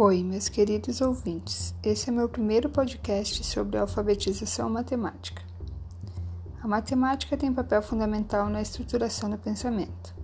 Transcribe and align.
Oi, 0.00 0.22
meus 0.22 0.48
queridos 0.48 1.00
ouvintes. 1.00 1.74
Esse 1.82 2.08
é 2.08 2.12
meu 2.12 2.28
primeiro 2.28 2.70
podcast 2.70 3.42
sobre 3.42 3.78
alfabetização 3.78 4.70
matemática. 4.70 5.42
A 6.62 6.68
matemática 6.68 7.36
tem 7.36 7.52
papel 7.52 7.82
fundamental 7.82 8.48
na 8.48 8.62
estruturação 8.62 9.28
do 9.28 9.36
pensamento, 9.36 10.14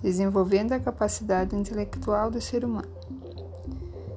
desenvolvendo 0.00 0.72
a 0.72 0.80
capacidade 0.80 1.54
intelectual 1.54 2.30
do 2.30 2.40
ser 2.40 2.64
humano, 2.64 2.88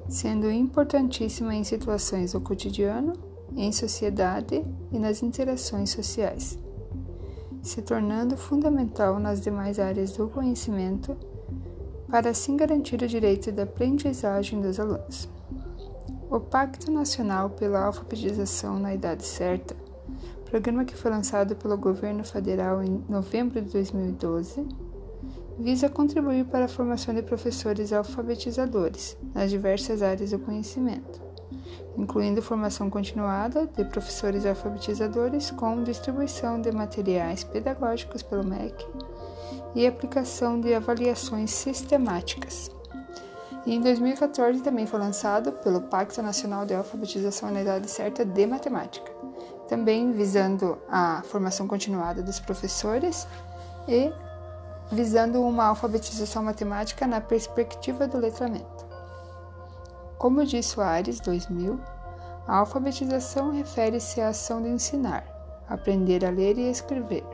sendo 0.08 0.50
importantíssima 0.50 1.54
em 1.54 1.64
situações 1.64 2.32
do 2.32 2.40
cotidiano, 2.40 3.12
em 3.54 3.70
sociedade 3.72 4.64
e 4.90 4.98
nas 4.98 5.22
interações 5.22 5.90
sociais, 5.90 6.58
se 7.60 7.82
tornando 7.82 8.38
fundamental 8.38 9.20
nas 9.20 9.38
demais 9.38 9.78
áreas 9.78 10.12
do 10.12 10.28
conhecimento 10.28 11.14
para 12.12 12.28
assim 12.28 12.58
garantir 12.58 13.02
o 13.02 13.08
direito 13.08 13.50
da 13.50 13.62
aprendizagem 13.62 14.60
dos 14.60 14.78
alunos. 14.78 15.26
O 16.28 16.38
Pacto 16.38 16.90
Nacional 16.90 17.48
pela 17.48 17.86
Alfabetização 17.86 18.78
na 18.78 18.94
Idade 18.94 19.24
Certa, 19.24 19.74
programa 20.44 20.84
que 20.84 20.94
foi 20.94 21.10
lançado 21.10 21.56
pelo 21.56 21.78
governo 21.78 22.22
federal 22.22 22.82
em 22.82 23.02
novembro 23.08 23.62
de 23.62 23.70
2012, 23.70 24.62
visa 25.58 25.88
contribuir 25.88 26.44
para 26.44 26.66
a 26.66 26.68
formação 26.68 27.14
de 27.14 27.22
professores 27.22 27.94
alfabetizadores 27.94 29.16
nas 29.34 29.50
diversas 29.50 30.02
áreas 30.02 30.32
do 30.32 30.38
conhecimento, 30.38 31.18
incluindo 31.96 32.42
formação 32.42 32.88
continuada 32.88 33.66
de 33.66 33.84
professores 33.84 34.46
alfabetizadores 34.46 35.50
com 35.50 35.82
distribuição 35.82 36.60
de 36.60 36.72
materiais 36.72 37.44
pedagógicos 37.44 38.22
pelo 38.22 38.44
MEC 38.44 38.86
e 39.74 39.86
aplicação 39.86 40.60
de 40.60 40.74
avaliações 40.74 41.50
sistemáticas. 41.50 42.70
E 43.64 43.74
em 43.74 43.80
2014 43.80 44.60
também 44.60 44.86
foi 44.86 44.98
lançado 44.98 45.52
pelo 45.52 45.82
Pacto 45.82 46.20
Nacional 46.20 46.66
de 46.66 46.74
Alfabetização 46.74 47.50
na 47.50 47.62
Idade 47.62 47.88
Certa 47.88 48.24
de 48.24 48.46
Matemática, 48.46 49.10
também 49.68 50.10
visando 50.12 50.78
a 50.88 51.22
formação 51.24 51.68
continuada 51.68 52.22
dos 52.22 52.40
professores 52.40 53.26
e 53.86 54.12
visando 54.90 55.42
uma 55.42 55.66
alfabetização 55.66 56.42
matemática 56.42 57.06
na 57.06 57.20
perspectiva 57.20 58.06
do 58.06 58.18
letramento. 58.18 58.91
Como 60.22 60.46
diz 60.46 60.66
Soares, 60.66 61.18
2000, 61.18 61.80
a 62.46 62.58
alfabetização 62.58 63.50
refere-se 63.50 64.20
à 64.20 64.28
ação 64.28 64.62
de 64.62 64.68
ensinar, 64.68 65.24
aprender 65.68 66.24
a 66.24 66.30
ler 66.30 66.56
e 66.56 66.70
escrever, 66.70 67.24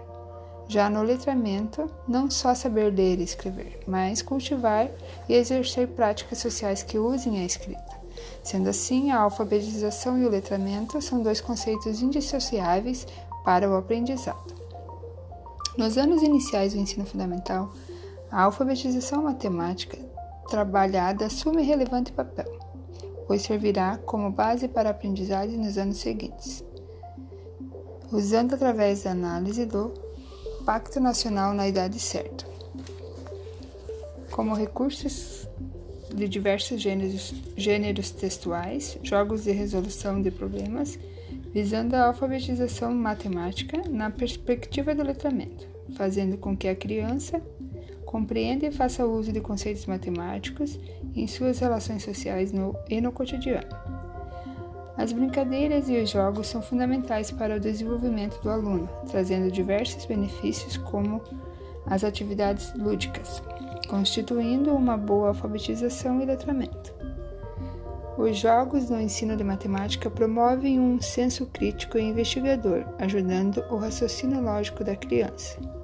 já 0.66 0.88
no 0.88 1.02
letramento, 1.02 1.90
não 2.08 2.30
só 2.30 2.54
saber 2.54 2.90
ler 2.90 3.20
e 3.20 3.24
escrever, 3.24 3.80
mas 3.86 4.22
cultivar 4.22 4.88
e 5.28 5.34
exercer 5.34 5.88
práticas 5.88 6.38
sociais 6.38 6.82
que 6.82 6.98
usem 6.98 7.42
a 7.42 7.44
escrita. 7.44 8.00
Sendo 8.42 8.70
assim, 8.70 9.10
a 9.10 9.20
alfabetização 9.20 10.16
e 10.16 10.24
o 10.24 10.30
letramento 10.30 11.02
são 11.02 11.22
dois 11.22 11.42
conceitos 11.42 12.00
indissociáveis 12.00 13.06
para 13.44 13.68
o 13.68 13.76
aprendizado. 13.76 14.54
Nos 15.76 15.98
anos 15.98 16.22
iniciais 16.22 16.72
do 16.72 16.80
ensino 16.80 17.04
fundamental, 17.04 17.70
a 18.30 18.44
alfabetização 18.44 19.24
matemática 19.24 19.98
trabalhada 20.48 21.26
assume 21.26 21.62
relevante 21.62 22.12
papel, 22.12 22.67
pois 23.28 23.42
servirá 23.42 23.98
como 23.98 24.30
base 24.30 24.66
para 24.66 24.88
a 24.88 24.92
aprendizagem 24.92 25.58
nos 25.58 25.76
anos 25.76 25.98
seguintes. 25.98 26.64
Usando 28.10 28.54
através 28.54 29.02
da 29.02 29.10
análise 29.10 29.66
do 29.66 29.92
Pacto 30.64 30.98
Nacional 30.98 31.52
na 31.52 31.68
Idade 31.68 32.00
Certa. 32.00 32.46
Como 34.30 34.54
recursos 34.54 35.46
de 36.14 36.26
diversos 36.26 36.80
gêneros, 36.80 37.34
gêneros 37.54 38.10
textuais, 38.10 38.98
jogos 39.02 39.44
de 39.44 39.52
resolução 39.52 40.22
de 40.22 40.30
problemas, 40.30 40.98
visando 41.52 41.96
a 41.96 42.06
alfabetização 42.06 42.94
matemática 42.94 43.82
na 43.90 44.10
perspectiva 44.10 44.94
do 44.94 45.02
letramento, 45.02 45.68
fazendo 45.96 46.38
com 46.38 46.56
que 46.56 46.66
a 46.66 46.74
criança 46.74 47.42
compreenda 48.08 48.64
e 48.64 48.72
faça 48.72 49.04
uso 49.04 49.30
de 49.30 49.38
conceitos 49.38 49.84
matemáticos 49.84 50.80
em 51.14 51.26
suas 51.26 51.58
relações 51.58 52.02
sociais 52.02 52.52
no, 52.52 52.74
e 52.88 53.02
no 53.02 53.12
cotidiano. 53.12 53.68
As 54.96 55.12
brincadeiras 55.12 55.90
e 55.90 56.00
os 56.00 56.08
jogos 56.08 56.46
são 56.46 56.62
fundamentais 56.62 57.30
para 57.30 57.56
o 57.56 57.60
desenvolvimento 57.60 58.40
do 58.40 58.48
aluno, 58.48 58.88
trazendo 59.10 59.52
diversos 59.52 60.06
benefícios, 60.06 60.78
como 60.78 61.20
as 61.84 62.02
atividades 62.02 62.72
lúdicas, 62.74 63.42
constituindo 63.88 64.74
uma 64.74 64.96
boa 64.96 65.28
alfabetização 65.28 66.22
e 66.22 66.24
letramento. 66.24 66.94
Os 68.16 68.38
jogos 68.38 68.88
no 68.88 68.98
ensino 68.98 69.36
de 69.36 69.44
matemática 69.44 70.10
promovem 70.10 70.80
um 70.80 70.98
senso 71.00 71.44
crítico 71.44 71.98
e 71.98 72.02
investigador, 72.02 72.86
ajudando 72.98 73.62
o 73.70 73.76
raciocínio 73.76 74.40
lógico 74.40 74.82
da 74.82 74.96
criança. 74.96 75.77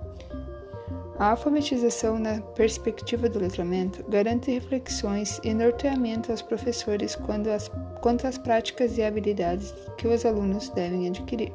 A 1.19 1.31
alfabetização 1.31 2.19
na 2.19 2.41
perspectiva 2.41 3.29
do 3.29 3.39
letramento 3.39 4.05
garante 4.09 4.51
reflexões 4.51 5.41
e 5.45 5.55
norteamento 5.55 6.33
aos 6.33 6.43
professores 6.43 7.15
quanto 7.15 7.51
às, 7.51 7.71
quanto 8.01 8.27
às 8.27 8.37
práticas 8.37 8.99
e 8.99 9.03
habilidades 9.03 9.73
que 9.97 10.09
os 10.09 10.25
alunos 10.25 10.71
devem 10.71 11.07
adquirir. 11.07 11.53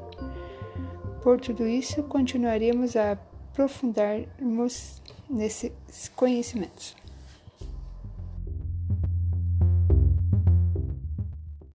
Por 1.22 1.42
tudo 1.42 1.68
isso, 1.68 2.02
continuaremos 2.04 2.96
a 2.96 3.18
aprofundarmos 3.52 5.02
nesses 5.30 5.74
conhecimentos. 6.16 6.96